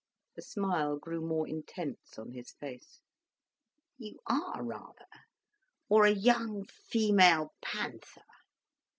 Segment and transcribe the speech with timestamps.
[0.35, 3.01] The smile grew more intense on his face.
[3.99, 5.05] "You are, rather;
[5.89, 8.23] or a young, female panther."